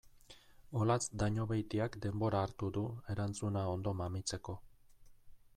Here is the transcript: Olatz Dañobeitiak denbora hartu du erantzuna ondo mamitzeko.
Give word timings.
Olatz 0.85 1.09
Dañobeitiak 1.23 1.99
denbora 2.07 2.41
hartu 2.47 2.71
du 2.79 2.85
erantzuna 3.15 3.69
ondo 3.77 3.97
mamitzeko. 4.03 4.61